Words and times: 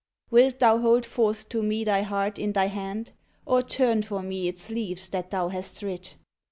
Wilt 0.31 0.57
thou 0.57 0.79
hold 0.79 1.05
forth 1.05 1.47
to 1.49 1.61
Me 1.61 1.83
thy 1.83 2.01
heart 2.01 2.39
in 2.39 2.53
thy 2.53 2.65
hand; 2.65 3.11
or 3.45 3.61
turn 3.61 4.01
for 4.01 4.23
Me 4.23 4.47
its 4.47 4.71
leaves 4.71 5.07
that 5.09 5.29
thou 5.29 5.49
hast 5.49 5.83
writ? 5.83 6.15